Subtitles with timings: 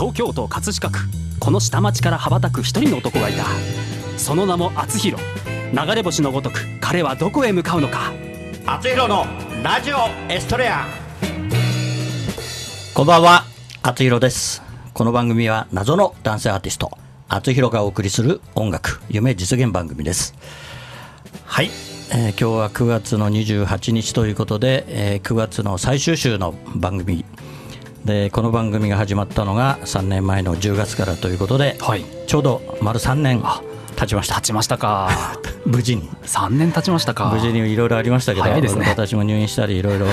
[0.00, 0.98] 東京都葛飾区。
[1.38, 3.44] この下町から羽ばたく一人の男がいた。
[4.16, 5.22] その名も厚弘。
[5.74, 8.10] 流れ星のごとく彼はどこへ向かうのか。
[8.64, 9.26] 厚弘の
[9.62, 9.96] ラジオ
[10.32, 10.86] エストレア。
[12.94, 13.44] こんばんは。
[13.82, 14.62] 厚弘です。
[14.94, 16.96] この番組は謎の男性アーティスト
[17.28, 20.34] 厚弘がお送りする音楽夢実現番組です。
[21.44, 21.66] はい、
[22.10, 27.26] えー、今日は9月の28日ということで、えー、9月の最終週の番組
[28.04, 33.42] でこの番組が始まったのが3年前の10月からということで、はい、ちょうど丸3年
[33.96, 34.36] 経ちました。
[34.36, 35.10] 経ちましたか。
[35.66, 36.08] 無事に。
[36.24, 37.26] 3年経ちましたか。
[37.26, 40.06] 無事にいろいろありましたけど、ね、私も入院したりいろいろ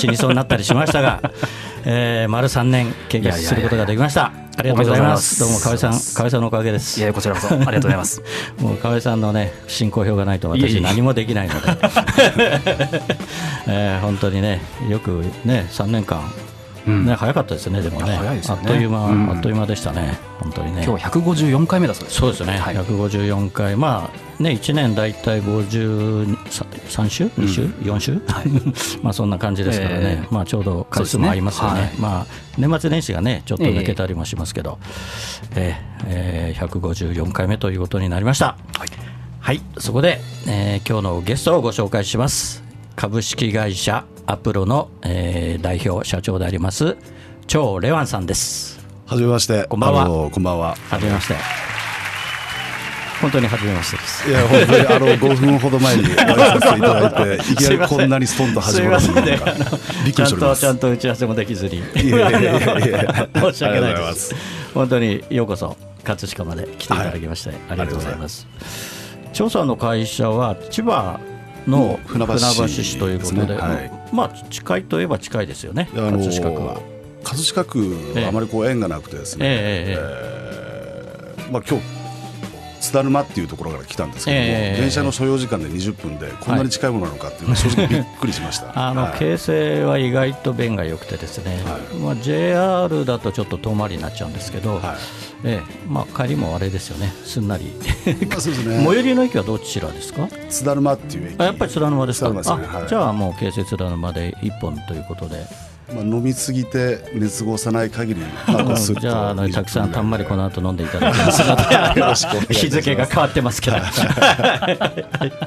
[0.00, 1.20] 死にそうになったりしましたが、
[1.86, 4.32] えー、丸3年経験することができました。
[4.56, 5.38] ありがとうございます。
[5.38, 6.98] どうも河合さん河合さんのおかげです。
[6.98, 7.54] いやこちらこそ。
[7.54, 8.20] ありがとうございます。
[8.58, 11.78] もう河合さんのね進行表がないと私何もできないので。
[13.68, 16.28] えー、本当にねよくね3年間
[16.88, 20.84] ね、早かったですね、でもね、あっという間、あっという間でしたね、本当にね。
[20.84, 22.16] 今日154回目だそうです。
[22.16, 28.22] そうですね、はい、154回、まあね、1年大体53週、2週、4週、
[29.02, 34.78] まあそんな感じですからね、まあちょうど回数もありますよね、まあ年末年始がね、ちょっと抜けたりもしますけど、
[35.54, 35.88] ええ。
[36.06, 38.56] え154回目ということになりました。
[39.40, 42.67] はい、そこで、えー、今日のゲストをご紹介します。
[42.98, 46.96] 株式会社アプロの、えー、代表社長であります
[47.46, 48.80] 張レワンさんです。
[49.06, 49.66] はじめまして。
[49.68, 50.28] こんばんは。
[50.28, 50.74] こんばんは。
[50.74, 51.34] はじめまして。
[53.20, 54.28] 本当に初めましてです。
[54.28, 59.22] いや本当にあの5分ほど前にお会いさせていただいて いきなりこんなにストンと始まるのか。
[60.04, 60.60] びっくりしております。
[60.62, 61.80] ちゃんと打ち合わせもできずに。
[61.94, 62.12] 申し
[63.62, 64.34] 訳ないです。
[64.74, 68.48] 本当にようこそ葛飾まで来ていただきまして、はい、ありがとうございます。
[69.32, 71.20] 張さんの会社は千葉
[71.66, 72.36] の船橋
[72.68, 76.80] 市ということで、はい、まあ近いといえば近いですよね、葛飾区は。
[77.24, 77.78] 葛飾区
[78.14, 81.97] はあまりこう縁がなくてですね、えー、えー、まあ今日
[82.88, 87.44] 津田沼っていうところから来たんですけども、えー、電車の所要時間で20分でこんなに近いものなのかってい。
[87.44, 88.72] うのは正直びっくりしました。
[88.88, 94.80] あの、はい、京成は意外と便が良くてですね、はい、まあ、JR だとちょっと遠回りになっちゃうんですけど、はい。
[95.44, 97.66] ええまあ、帰りもあれですよね、すんなり、
[98.28, 100.26] まあそうですね、 最寄りの駅はどちらですか？
[100.48, 101.38] 津田沼っていう駅。
[101.38, 102.36] あやっぱり津田沼ですか、ね。
[102.36, 105.67] はい、じゃあもう京成津田沼で一本ということで。
[105.94, 111.42] まあ、飲みすぎて熱合さない限り、まあ、じゃああのたくさんたんまりこの後飲んでいただきます
[112.28, 113.78] ので日付が変わってますけど。
[113.80, 115.40] は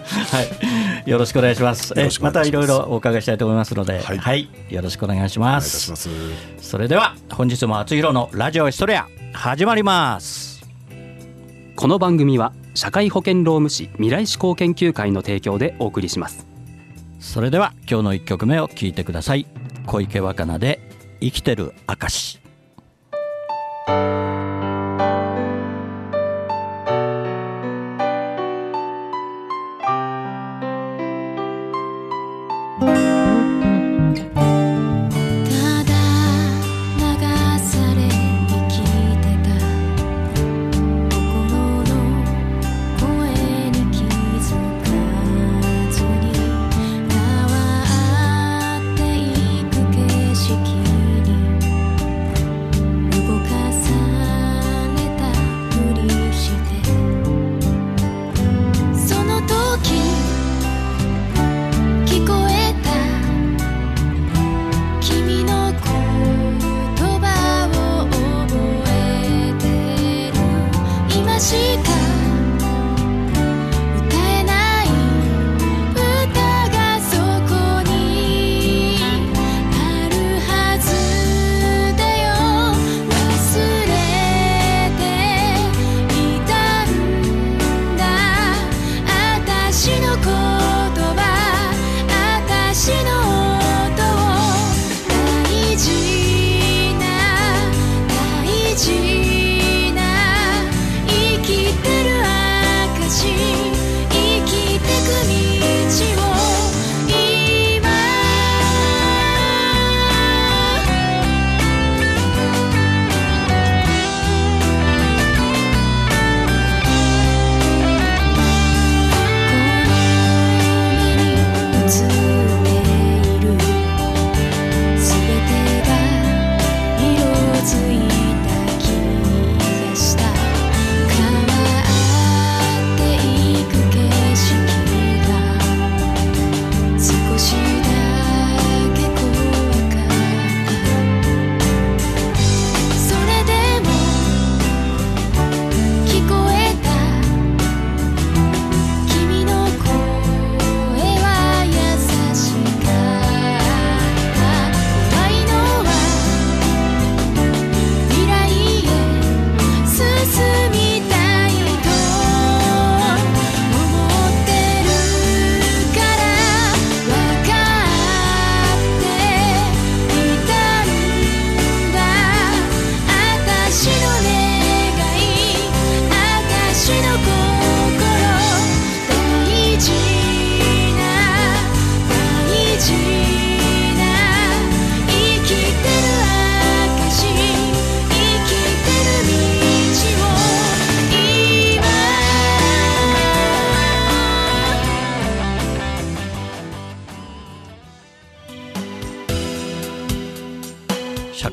[1.05, 1.93] い、よろしくお願いします。
[1.95, 5.93] えまたいろいろお伺いしたいと思いますので、はい、はい、よろしくお願いします。
[6.59, 10.65] それでは本日も厚弘のラジオヒストリア始まります。
[11.75, 16.51] この番組は社会保険労務士未来志向研究会の提供でお送りします。
[17.21, 19.45] それでは今日の一曲目を聞いてください
[19.91, 20.79] 小池若菜で
[21.19, 22.40] 生きてる証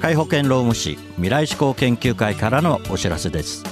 [0.09, 3.63] 会保険労務士未来志向研究会からのお知らせです。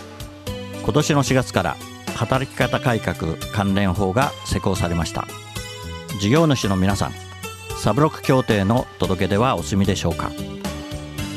[0.85, 1.77] 今年の4月から
[2.15, 5.27] 働き方改革関連法が施行されました。
[6.21, 7.13] 事業主の皆さん
[7.79, 10.31] サブロック協定の届け出はお済みでしょうか。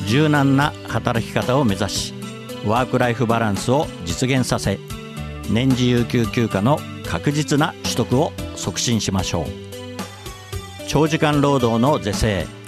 [0.06, 2.14] 柔軟な働き方を目指し
[2.66, 4.80] ワークライフバランスを実現させ
[5.50, 9.46] 年次有給休暇の確実な取得を促進しましょう。
[10.90, 12.59] 長時間労働の是正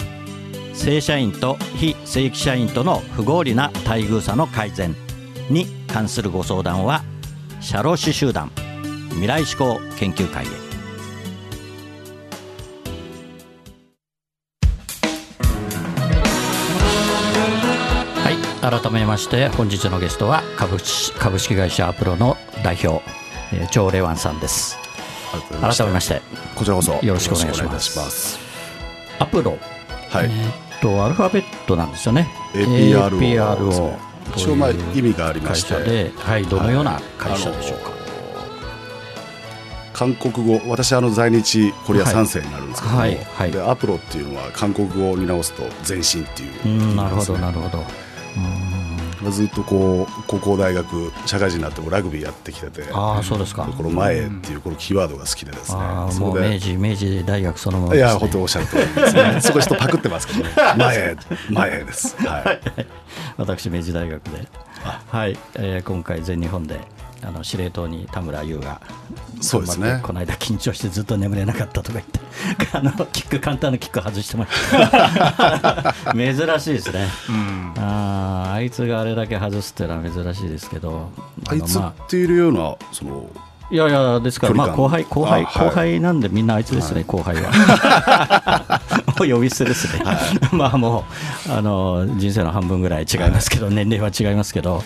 [0.74, 4.94] 正社員と非正規社員との不合理な待遇差の改善
[5.50, 7.02] に関するご相談は
[7.60, 8.50] 社労士集団
[9.10, 10.48] 未来志向研究会へ。
[18.22, 23.02] はい改めまして本日のゲストは株式株式会社アプロの代表、
[23.52, 24.78] えー、張レワンさんです。
[25.60, 26.20] 改めまして
[26.54, 28.38] こちらこそよろしくお願いします。
[29.18, 29.58] アプロ
[30.12, 32.28] はい、えー、とアルファベットなんですよね。
[32.52, 33.96] APRO, APRO
[34.36, 35.74] 一応まあ意味がありまして。
[35.82, 37.90] で、はい、どのような会社でしょうか、
[39.92, 47.84] 韓国語私あの在日コリア3世になるんですけども、はいはい、でアプロっていうのは韓国語に直すと前進っていう、ね、なるほどなるほど
[49.30, 53.64] ずっとこう高校大学社会人になってもラグビーやってきててああそうですか。
[53.64, 55.80] この前っていうこのキーワードが好きでですね。
[56.18, 59.14] もう明治明治大学そのまま、ね、いや本当おっしゃる通りです。
[59.14, 60.50] ね そこちょっとパクってますけどね。
[60.76, 61.16] 前
[61.50, 62.16] 前です。
[62.26, 62.86] はい。
[63.36, 64.48] 私明治大学で。
[65.08, 66.80] はい、えー、今回全日本で
[67.24, 68.80] あの司令塔に田村優が
[69.40, 70.00] そうですね。
[70.02, 72.20] この間緊張してずっと眠れなかったとか言って
[72.72, 81.10] あのキック簡単なキック外してました珍しいですね、うん、ああいつがあれだけ外すっていうのは珍しいですけど
[81.48, 83.28] あいつっているようなその
[83.72, 87.48] いやいや、ですから、まあ、後輩、後輩、後輩なんで、みんなあいつですね、後輩は。
[89.22, 90.02] もう呼び捨てですね。
[90.52, 91.04] まあ、も
[91.48, 94.82] う、あの、人生の半分ぐらい違いますけど、年齢は違いますけど。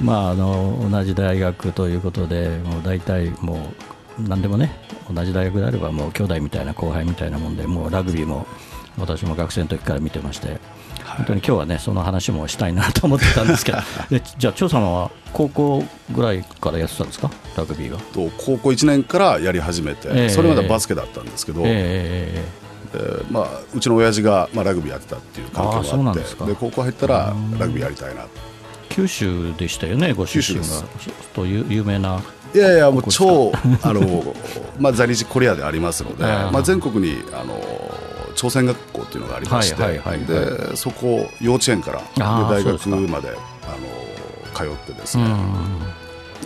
[0.00, 3.70] まあ、あの、同じ大学ということで、もう大体、も
[4.18, 4.72] う、何でもね、
[5.12, 8.46] 同じ大学であれば、もう兄弟みたいな後輩みたいなもんで、もうラグビーも。
[8.98, 10.58] 私も学生の時から見てまして。
[11.04, 13.78] 本当に今日はねその話もしたいなと思ってたんですけど
[14.38, 17.30] じゃあ張様は高校ぐらいからやってたんですか？
[17.56, 22.65] ラグビーはと高校1年からやり始めて、えー、それまでバスケだったんですけど、えー、えー、
[23.30, 28.26] まあ、うちの親父が、まあ、ラグビーやってたっていう環境があってで高校入ったらラグビーやりたいな。
[28.88, 30.64] 九州でしたよねご出身が。
[31.34, 32.22] という有名な。
[32.54, 34.34] いやいやもう超あの、
[34.78, 37.60] まあ、在日コリアでありますので、まあ、全国にあの
[38.34, 43.36] 朝鮮学校っていうのがありまして、はいはい、でそこ幼稚園から大学まであの
[44.54, 45.24] 通ってですね、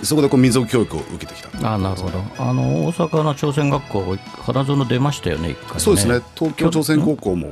[0.03, 2.23] そこでこう民族教育を受けてきた、あなるほど。
[2.39, 5.57] あの大阪の朝鮮学校花園出ましたよねね。
[5.79, 6.21] そうですね。
[6.35, 7.51] 東京朝鮮高校も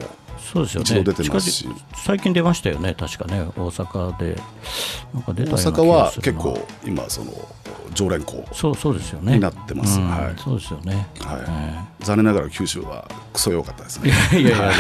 [0.53, 1.05] そうですよね。
[1.05, 1.69] 出てますし。
[1.95, 4.41] 最近出ましたよね、確かね、大阪で。
[5.13, 7.33] なんか出た大阪は結構、今、その
[7.95, 8.45] 常連校。
[8.53, 9.35] そうそうですよね。
[9.35, 11.41] になってます、はい、そうですよね、はい。
[11.47, 14.11] えー、残念ながら九州はクソ良かったですね。
[14.33, 14.73] いやいやいや、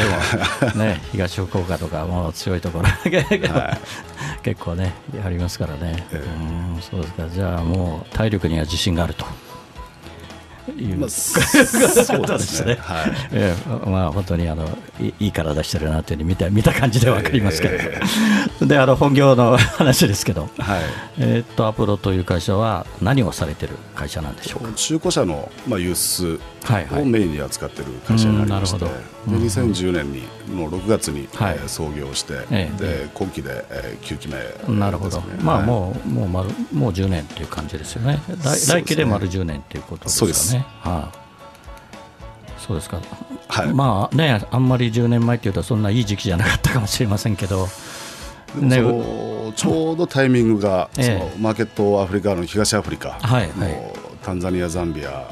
[0.60, 3.78] でもね東福岡とかもう強いところ、はい、
[4.42, 4.94] 結構ね
[5.24, 7.28] ありますからね、えー、うんそうですか。
[7.28, 9.26] じゃあもう体力には自信があると。
[10.72, 12.74] いう、まあ、そうですね。
[12.80, 13.12] はい。
[13.32, 14.66] えー、まあ本当にあの
[15.00, 20.82] いい体してるなというふうに見た見た感じでわかりますけど、えー、であの本業の話ですけど、はい。
[21.18, 24.72] えっとアプロという会社は何をされてる会社なんでしょうか？
[24.74, 26.40] 中古車のまあ輸出
[26.92, 35.20] をメインに扱ってる会社になりまして、はいはい、で2010年にの6月に、はい、創業して、えー、で今期で、えー、9期目、なるほど。
[35.42, 38.20] まあもうもう丸もう10年という感じですよね。
[38.42, 40.57] 来来期で丸10年ということですかね。
[40.58, 40.88] そうです。
[40.88, 41.12] はあ、
[42.58, 43.00] そうですか、
[43.48, 47.68] はい、まあね、あんまり10年前っていうと、そんないい時期じゃなかったかもしれませんけど、
[48.56, 48.76] ね、
[49.56, 55.28] ちょうどタイミングが、そのマーケットアフリカの東アフリカ、はいはい、タンザニア、ザンビア、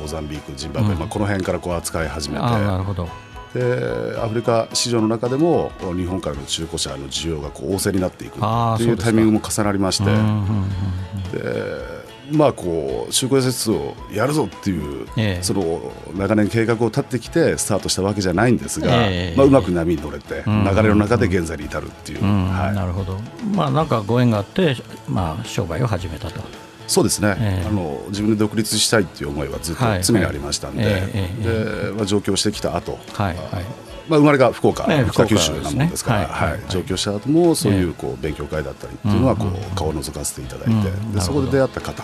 [0.00, 2.42] モザンビーク、ジンバブエ、うん、まあ、この辺からこう扱い始めて。
[2.42, 3.08] なるほど。
[3.54, 11.99] でアフリカ市場の中でも日本からの中古車の需要がこう旺盛になっていくというタイミングも重なりまして、で
[12.30, 23.18] まあこう中古施設をやるぞっていう、ええ、その長年計画を立ってきてスタートしたわけじゃないんですが、え、まあ、うまく波に乗れて、流れの中で現在に至るっていう、はい、なるほど、
[23.54, 24.76] まあ、なんかご縁があって、
[25.08, 26.40] まあ、商売を始めたと。
[26.86, 33.64] そうですね、あの自分で独立したいっていう思いはずっと常にありましたんで、でまあ、上京してきた後、はいはい。
[34.08, 36.60] まあ、生まれが福岡、北九州なもんですから、はい。
[36.68, 42.02] 上京した後もそういうこう勉強会だったりっていうのはこう顔を覗かせていただいて、でそこで出会った方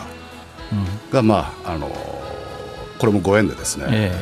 [1.13, 1.89] が、まああの
[2.99, 4.13] これもご縁でですね、え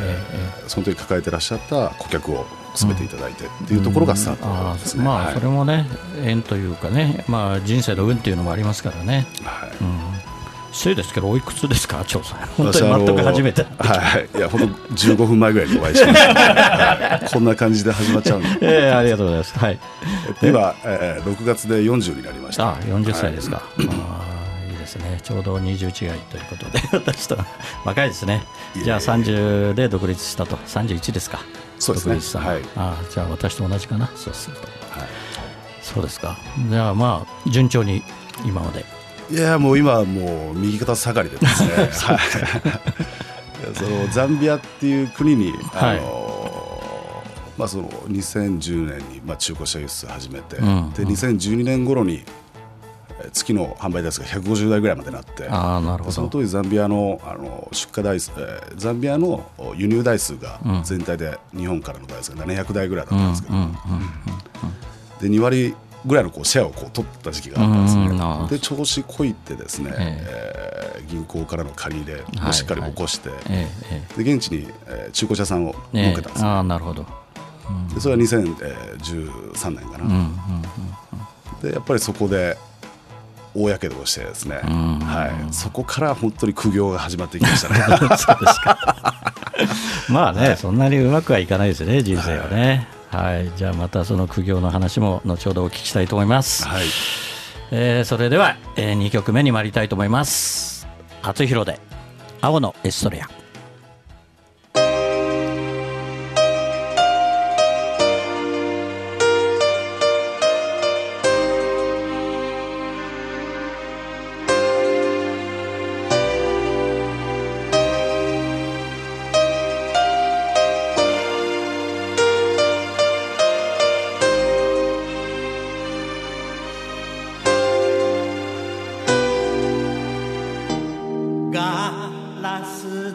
[0.65, 5.87] ー、その時抱えてらっしゃった顧客を進めていただいてっていうところがスタートですね、うん、まあ、それもね、
[6.25, 9.27] 縁というかね、まあ、人生の運っていうのもありますからね。
[9.45, 9.71] はい。
[9.81, 9.99] うん。
[10.73, 14.41] 失礼ですけど、おいくつですか、長さん、本当に全く初めて、はい、い。
[14.41, 19.79] や、本当、15分前ぐらいにお会いしました、 こんな感じで始まっちゃうんで、えー、ありがとうございます、はい、
[20.43, 23.89] 今、えー、6月で40になりました、あ40歳ですか、はい、いい
[24.95, 27.37] ですね、ちょうど20違いということで、 私と
[27.85, 28.45] 若いですね、
[28.83, 31.41] じゃあ30で独立したと、31ですか、
[31.79, 35.09] そうですね、はい、あじゃあ私と同じかな、そうすると、はい、
[35.83, 36.37] そうですか、
[36.69, 38.03] じゃあ、まあ、順調に
[38.45, 38.85] 今まで。
[39.31, 41.71] いやもう今はもう右肩下がりでですね。
[43.73, 47.25] そのザンビアっていう国に、あの
[47.57, 52.25] まあ、その2010年に、まあ、中古車輸出始めて、うん、で2012年頃に
[53.33, 56.13] 月の販売台数が150台ぐらいまでなってあなるほど。
[56.13, 63.55] その当時ザンビアのあの出荷台数、えー、ザンビアの輸入台数が全体で日本からの台数が700台ぐらいだったんですけど、
[65.21, 65.75] で2割
[66.07, 68.49] ぐらいのこうシェアをこう取った時期があったんですね。
[68.51, 73.31] で調子こいってですね、えー、銀行からの借り入れをしっかり起こして、
[74.17, 77.07] で現地に、えー、中古車さんを設けたんです、あなるほど、
[77.95, 80.31] でそれは2013年かな、
[81.63, 82.59] でやっぱりそこで
[83.55, 87.81] 大やけどをしてですね、はい、そこから本当に苦行が始まっていきましたね。
[90.09, 92.89] まあね、はい、そんなにうまくはいかないですね、人生はね。
[93.11, 96.67] はい、じゃあまたその苦行の話も後ほどお聞きしたいと思います。
[96.67, 96.85] はい、
[97.71, 100.89] えー、それでは、えー、2曲目に参りたいと思います。
[101.23, 101.79] 厚弘で
[102.41, 103.44] 青のエストレア。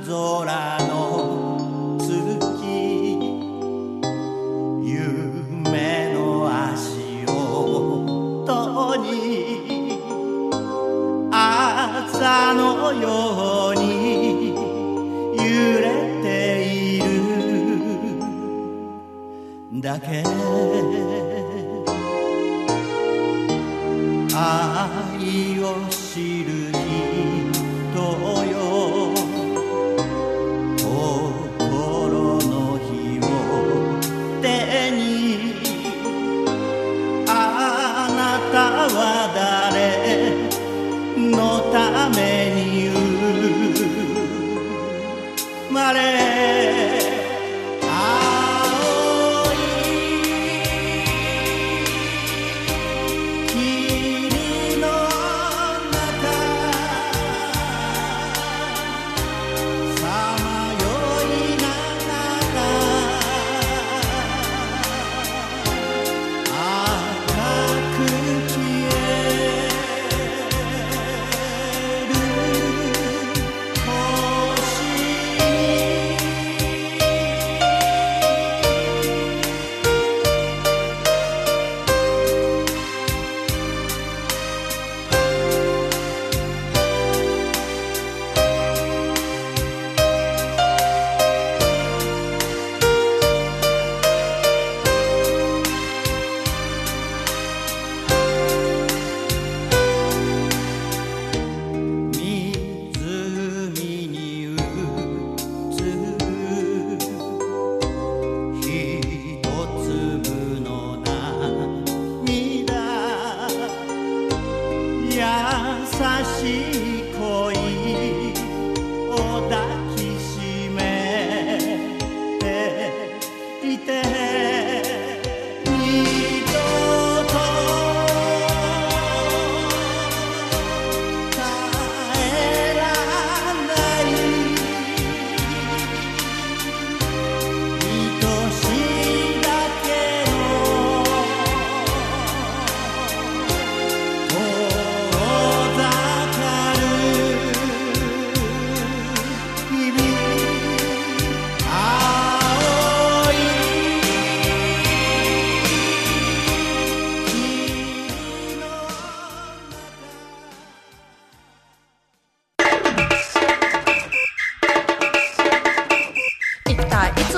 [0.10, 2.10] 空の月
[4.82, 10.01] 夢の足音に
[11.32, 14.56] 朝のように
[15.38, 15.42] 揺
[15.80, 15.86] れ
[16.24, 16.28] て
[16.66, 17.06] いる
[19.80, 20.24] だけ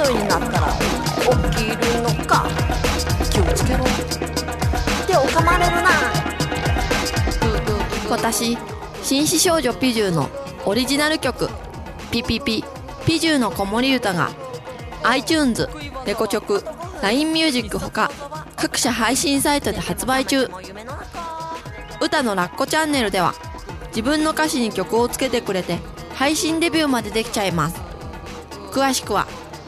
[0.04, 0.68] 数になったら
[1.52, 2.48] 起きるのか。
[3.30, 3.86] 気をつけろ。
[3.86, 5.92] っておかまれるな。
[8.10, 8.58] 私
[9.04, 10.30] 紳士少女ピジューの
[10.66, 11.50] オリジナル曲
[12.12, 12.64] 「ピピピ
[13.06, 14.32] ピジューの子守唄」が
[15.04, 15.70] iTunes
[16.06, 16.66] レコチョク
[17.02, 18.12] LINEMUSIC ほか
[18.56, 20.50] 各社配信サイトで発売中。
[22.02, 23.36] 歌のラッコチャンネルでは
[23.90, 25.78] 自分の歌詞に曲をつけてくれて
[26.16, 27.76] 配信デビューまでできちゃいます。
[28.72, 29.28] 詳しくは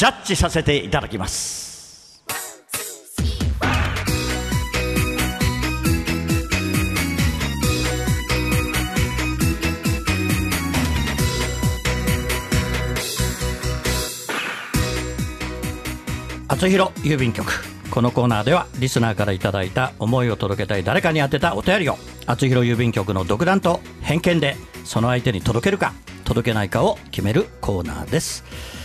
[0.00, 2.24] ジャッジさせていただきます。
[16.48, 17.52] 厚弘郵便局。
[17.90, 25.92] このコーナーではリスナーからいただいた思いを届けたい誰かに宛てたお便りを厚弘郵便局の独断と偏見でその相手に届けるか
[26.24, 28.79] 届けないかを決めるコーナーです。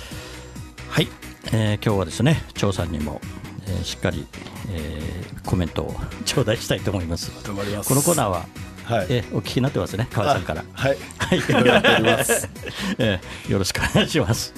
[0.95, 1.09] はい、
[1.51, 3.19] えー、今日はですね張さんにも、
[3.67, 4.25] えー、しっかり、
[4.71, 7.31] えー、コメントを 頂戴したいと思います。
[7.31, 8.45] このコーナーは
[8.85, 10.63] はい、えお聞きになってますね、川さんから。
[10.71, 11.39] はい、はい、
[12.97, 14.53] えー、よろしくお願いします。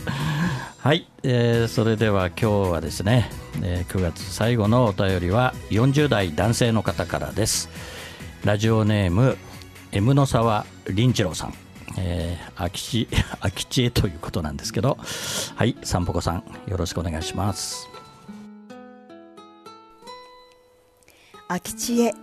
[0.78, 3.32] はい、えー、それでは今日はですね、
[3.64, 7.68] えー、9月最後のお便りは40代男性の方からです。
[8.44, 9.40] ラジオネーム
[9.92, 11.56] M の沢林次郎さん
[11.98, 13.08] えー、空き地
[13.40, 14.98] 空き地へということなんですけど
[15.56, 17.90] はいさんぽこさんよろしくお願いします。
[21.48, 22.14] 空き地へ。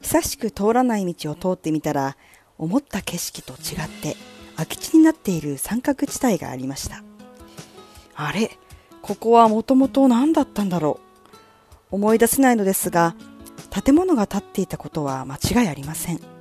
[0.00, 2.16] 久しく通らない道を通ってみたら
[2.58, 4.16] 思った景色と違って
[4.56, 7.04] 空き地になっている三角地帯がありました。
[8.14, 8.58] あれ
[9.00, 11.00] ここはもともと何だったんだろ
[11.92, 11.96] う。
[11.96, 13.14] 思い出せないのですが、
[13.84, 16.31] 建物が建っていたことは間違いありません。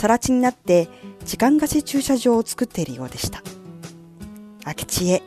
[0.00, 0.88] 更地になって
[1.26, 3.42] 時間貸し駐車場を作っているようでした。
[4.64, 5.22] 空き地へ。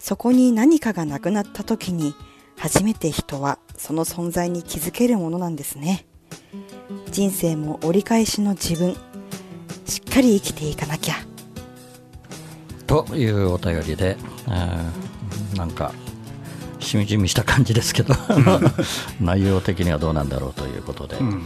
[0.00, 2.14] そこに何かがなくなった時に
[2.56, 6.04] 初めて人はその存在に気づけるものなんですね。
[7.12, 8.96] 人生も折り返しの自分。
[9.84, 11.14] しっかり生きていかなきゃ。
[12.88, 14.16] というお便りで、
[15.56, 15.92] なんか
[16.80, 18.14] しみじみした感じですけど
[19.20, 21.42] 内容的にはどうなんだろうということで、うん、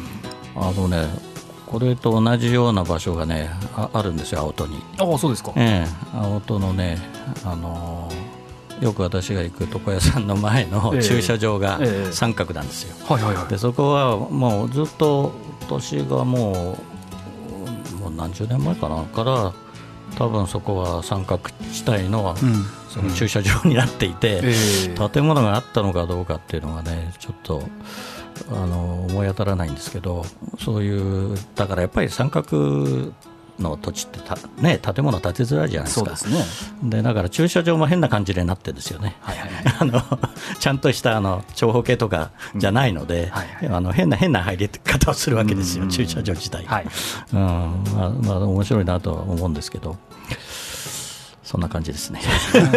[0.56, 1.29] あのね
[1.70, 4.82] これと同じような場所がねああるんですよ青戸に。
[4.98, 6.98] ああそうですか、ええ、青戸のね
[7.44, 11.78] あのー、よく私が行く床屋さんの前の駐車場が
[12.10, 15.32] 三角なんですよ、はいはいはい、でそこはもうずっと
[15.68, 16.76] 年がも
[17.92, 19.04] うもう何十年前かな。
[19.04, 19.52] から
[20.16, 22.34] 多分そこは三角地帯の,、
[22.88, 24.42] その駐車場になっていて、
[25.12, 27.62] 建物があったのかどうかっていうのがねちょっと
[28.50, 30.24] あの思い当たらないんですけど
[30.58, 33.12] そういうだからやっぱり三角
[33.60, 36.10] の土地ってた、ね、建物建てづらいじゃないですか。
[36.10, 36.44] です、ね、
[36.82, 40.18] でだから駐車場も変な感じでなってるんですよね、はいはいはい、 あの
[40.58, 46.86] ちゃんとしたあの長方形とかじゃないので、うんはいはい、あの変な変な入り方をするわけですよ、駐車場自体、はい。
[47.32, 49.96] うんまあまあ、面白いなとは思うんですけど。
[51.50, 52.20] そんな感じですね。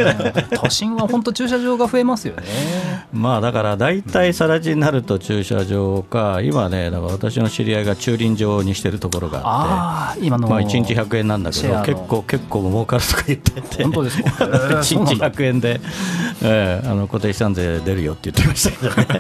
[0.59, 2.41] 都心は本当駐車場が増えますよね。
[3.13, 15.79] まあだから大体更地になると駐車場か今ねだから私の知り合いが駐輪場にしてるところがあって今の、まあ、1日100円なんだけど結構結構儲かるとか言ってて本当ですか、 えー、1日100円で、
[16.41, 19.19] えー、あの固定資産税出るよって言ってましたけど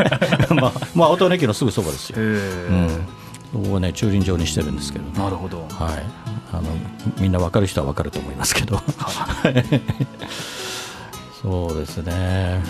[0.49, 0.49] ね。
[0.59, 2.89] まあまあ青戸駅のすぐそばですよ、うん。
[3.53, 6.22] そこをね駐輪場にしてるんですけど、ね、なるほど、はい、
[6.53, 6.63] あの
[7.19, 8.79] みんな分かる人は分かると思いますけど。
[11.41, 12.63] そうですね、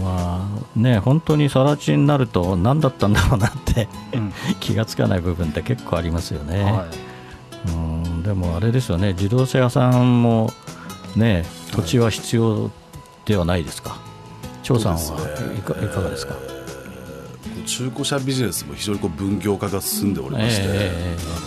[0.00, 6.86] まあね本当に更地になると何だったんだろうなってうん、 気がつかない部分って結構ありますよね、は
[7.66, 9.14] い、うんでもあれですよね。
[9.14, 10.52] 自動車屋さんも
[11.16, 12.70] ね土地は必要
[13.24, 13.96] ではないですか、
[14.62, 14.98] 張さんは
[15.58, 16.34] いかいかがですか、
[17.62, 20.90] 中古車ビジネスも非常にこう分業化が進んでおりまして、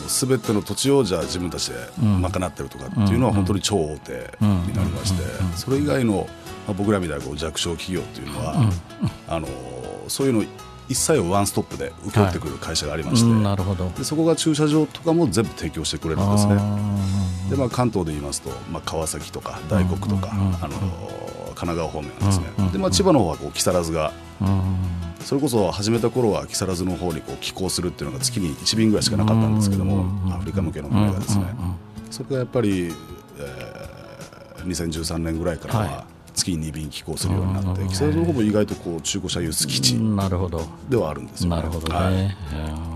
[0.07, 5.23] す、べ、ての土地をじゃあ自分たちで賄ってるとかっていうのは本当に超大手になりまして、
[5.55, 6.27] それ以外の、
[6.67, 8.55] まあ、僕らみたいなこう弱小企業っていうのは、
[9.27, 9.47] あの
[10.07, 10.43] そういうの
[10.87, 13.89] 一切をワンストップで請け負ってくる会社がありまして、はい、なるほど。
[13.89, 16.55] でそこが駐車場とかも全部提供してくれるんですね。
[17.49, 20.69] でまあ、関東で言いますと、まあ、川崎とか大黒とか、あの
[21.55, 24.11] 神奈川方面ですね、でまあ、千葉の方はこう木更津が
[25.25, 31.45] それこそ始めた頃は木更津の方にこう寄港するっていうのが月に1便ぐらいしかなかったんですけどもアフリカ向けの船がですね。
[32.11, 32.93] それがやっぱり、
[33.39, 39.95] えー、2013年ぐらいからは、月に2便寄港するようになって木更津の方も意外とこう中古車輸出基地
[40.89, 41.55] ではあるんですよね。
[41.55, 42.11] なるほどね、は
[42.91, 42.94] い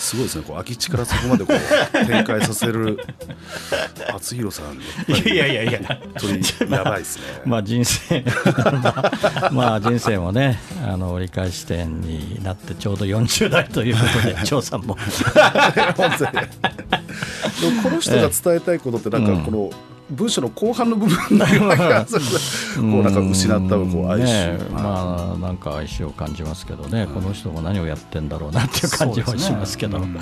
[0.00, 0.44] すごいですね。
[0.46, 2.98] こう空き地からそこまでこう展開させる
[4.08, 4.74] 厚弘さん
[5.12, 7.22] いやいやいや本当に やばいですね。
[7.44, 8.24] まあ人生
[9.52, 14.96] まあ人生もねあの折り返し点になってちょうど40代ということで張さんも。
[15.96, 16.30] 本当に。
[17.82, 21.82] この人が伝えたいことってなんかこの、うん文章の後半の部分のようなこ
[22.80, 30.20] うなんか失ったこう哀愁、ね、まあなんか哀愁を感じますけどね、この人も何をやってんだろうなっていう感じはしますけど、ね、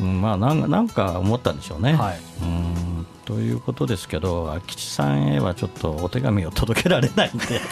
[0.00, 1.94] うん、まあなんなんか思ったんでしょうね。
[1.94, 3.06] はい、うん。
[3.24, 7.60] ということですけど空吉さんへはちょっとお手紙を届けられないんで。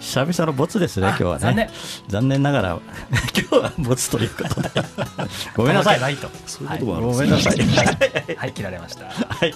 [0.00, 1.68] 久々のボツですね、今日はね。
[2.08, 2.42] 残念。
[2.42, 2.78] ながら、
[3.36, 4.70] 今日はボツということで、
[5.54, 6.16] ごめんなさい。
[6.46, 8.36] そういうこともあるごめんなさい。
[8.36, 9.04] はい、切られました。
[9.04, 9.54] はい。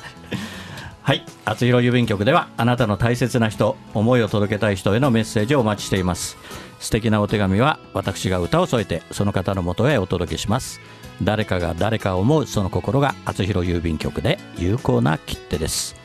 [1.03, 6.37] はい、厚弘郵便局ではあなたの大切な人思いを届けたい人へのメッセージをお待ちしています。
[6.79, 10.81] 素敵なお手紙は私が歌を添えてその方のもとへお届けします。
[11.21, 15.97] 誰かが誰かを思うその心が厚弘郵便局で有効な切手です。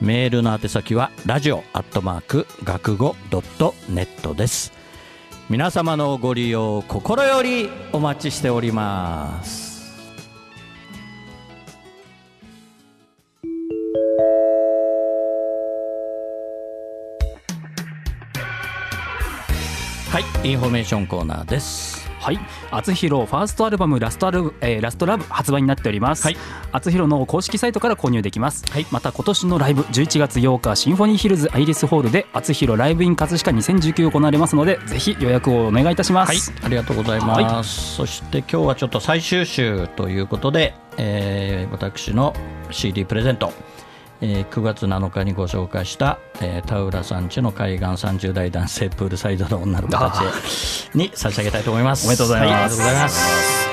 [0.00, 4.72] メールの宛先はラジオアットマーク学語ドットネットです。
[5.50, 9.71] 皆様のご利用を心よりお待ちしております。
[20.44, 22.10] インフォメーションコーナーです。
[22.18, 22.38] はい。
[22.72, 26.24] 厚弘ファーストアルバムラストアル、えー、ラストラブ発売になっております。
[26.24, 26.36] はい。
[26.72, 42.34] 厚弘の公式サイトから購入できます、はい、また今年のライブ11月8日シンフォニーヒルズアイリスホールで厚弘ライブイン葛飾2019行われますのでぜひ予約をお願いいたします、はい、ありがとうございます、はい、そして今日はちょっと最終週ということで、えー、私の
[42.70, 43.52] CD プレゼント
[44.24, 52.06] えー、9月7日にご紹介した、えー、田浦山地の海岸30代男性プールサイドの女の子たちに差し上げたいと思います。
[52.06, 53.68] おめでとうございます、はい、ありがとうございます。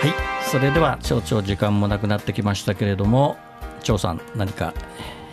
[0.00, 3.36] はいそれでは町長時間もなくなってきましたけれども
[3.84, 4.74] 長さん何か、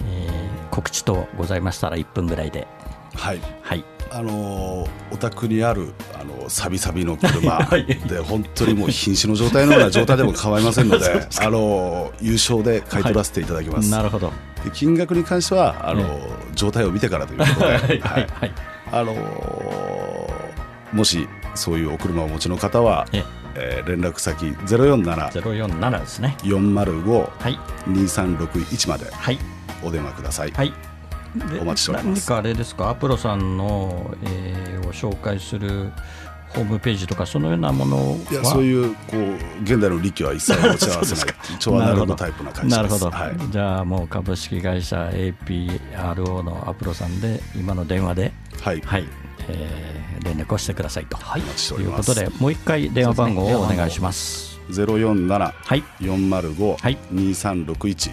[0.06, 2.68] えー、告知等ございましたら1分ぐらいで。
[3.16, 7.60] はい、はいあのお宅にあるあのサビサビの車
[8.08, 13.90] で本当にもう瀕死の状態のような状態でも構いませんので あの優勝で買い取らせていただきます。
[13.92, 14.32] なるほど。
[14.64, 16.20] で金額に関してはあの、
[16.56, 18.28] 状態を見てからということで、 はい。
[18.92, 19.14] あの
[20.94, 23.24] もしそういうお車をお持ちの方は、え
[23.56, 23.84] え。
[23.86, 25.32] ー、連絡先ゼロ四七。
[25.32, 26.38] ゼロ四七ですね。
[26.44, 29.06] 四0 5二三六一まで
[29.84, 30.52] お電話ください。
[30.52, 30.74] はい
[31.62, 32.20] お待ちしております。
[32.22, 32.90] 何かあれですか？
[32.90, 35.92] アプロさんの、えー、を紹介する
[36.50, 41.36] ホームページとかそのようなものいやそういうこう現代の利器は一切持ち合わせない。
[41.60, 49.06] 超アナログタイプな会社なるほど、はい、じゃあもう株式会社 APRO のアプロさんで今の電話ではい、はい。
[49.50, 54.57] えー、連絡をしてくださいと、はい、ということでもう一回電話番号をお願いします。
[54.70, 55.54] ゼロ四七
[56.00, 58.12] 四0 5二三六一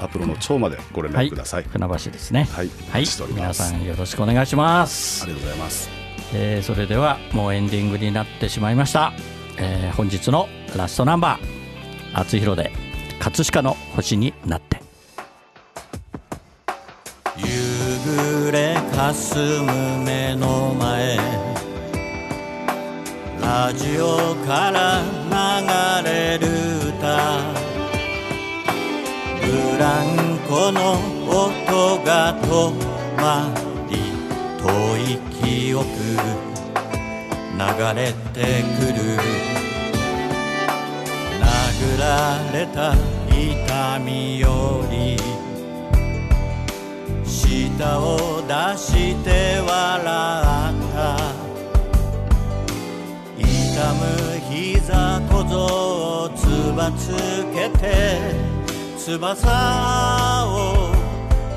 [0.00, 2.48] アプロの長までご連絡ください、船橋ですね。
[2.52, 5.24] はい、はい、皆さんよろしくお願いします。
[5.24, 5.90] ありがとうございます、
[6.34, 9.12] えー、それではもうエンディングになってしまいました、
[9.58, 12.18] えー、本日のラストナンバー。
[12.18, 12.72] 厚弘で
[13.20, 14.80] 葛飾の星になって。
[17.36, 17.44] 夕
[18.48, 21.18] 暮れかすむ目の前。
[23.40, 25.19] ラジオから流
[26.04, 26.46] れる
[26.88, 26.98] 歌
[29.40, 29.46] ブ
[29.78, 30.04] ラン
[30.48, 30.78] コの
[31.26, 32.46] 音が止
[33.16, 33.54] ま
[33.88, 33.92] り
[34.58, 34.64] 遠
[34.98, 35.86] い記憶
[37.56, 37.60] 流
[37.94, 39.00] れてくる。
[41.80, 42.94] 殴られた
[43.28, 45.16] 痛みより
[47.24, 49.59] 舌を出して
[56.80, 57.12] ばつ
[57.52, 57.84] けて
[58.96, 60.48] 翼を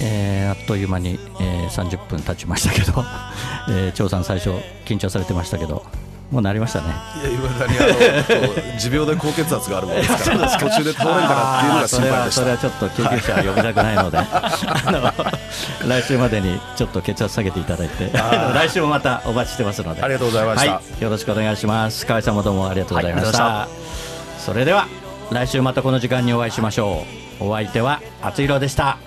[0.00, 3.04] えー、あっという間に、えー、30分経ちましたけど、
[3.70, 4.50] えー、張さん最初
[4.84, 5.86] 緊張されてましたけど。
[6.30, 6.94] もうなりましたね。
[7.20, 18.12] いや、いまだにあの持病で高血圧があるものですから、 途中で倒れんかなっていうのが心配でそれはちょっと救急車は呼びたくないので、 あの来週までにちょっと血圧下げていただいて、
[18.54, 22.06] 来週もまたお待ちしてますので、ありがとうございました、はい、よろしくお願いします。
[22.06, 23.44] 河合さんもどうもありがとうございました。
[23.44, 24.86] はい、それでは
[25.32, 27.04] 来週またこの時間にお会いしましょ
[27.40, 27.44] う。
[27.44, 28.98] お相手はあつひろでした。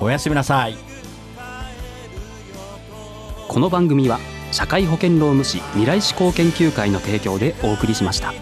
[0.00, 0.76] おやすみなさい。
[3.46, 4.18] この番組は
[4.56, 8.32] 社会保険労務士未来志向研究会の提供でお送りしました。
[8.32, 8.36] こ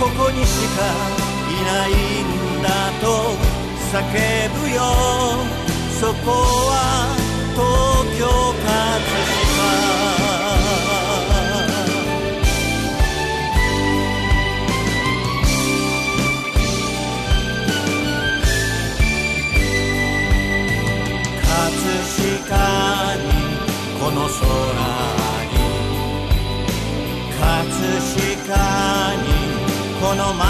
[0.00, 0.86] ここにしか
[1.50, 2.68] いないんだ
[3.00, 3.34] と
[3.90, 3.98] 叫
[4.60, 4.78] ぶよ
[6.00, 6.30] そこ
[6.70, 6.72] は
[7.52, 7.66] 東
[8.16, 8.70] 京葛
[9.26, 9.39] 飾
[24.30, 25.58] この空に
[27.40, 27.42] 葛
[28.46, 28.54] 飾
[29.16, 29.26] に
[30.00, 30.46] この街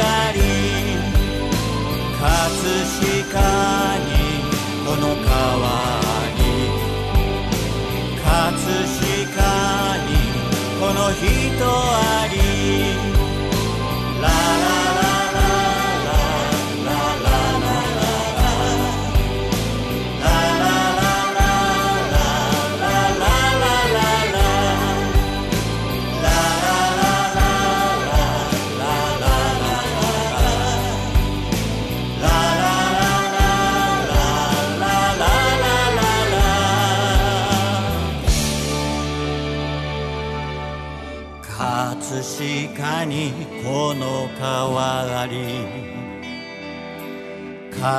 [0.00, 0.38] あり
[2.18, 2.26] 葛
[3.30, 3.38] 飾
[4.00, 4.10] に
[4.84, 5.30] この川
[6.34, 6.42] に
[8.20, 8.26] 葛
[8.96, 9.38] 飾
[10.06, 10.10] に
[10.80, 11.22] この人
[11.64, 13.13] あり。